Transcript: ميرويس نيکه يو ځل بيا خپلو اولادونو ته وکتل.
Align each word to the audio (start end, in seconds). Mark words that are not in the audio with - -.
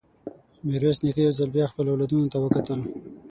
ميرويس 0.65 0.97
نيکه 1.03 1.21
يو 1.25 1.33
ځل 1.39 1.49
بيا 1.55 1.65
خپلو 1.71 1.89
اولادونو 1.91 2.31
ته 2.33 2.37
وکتل. 2.39 2.79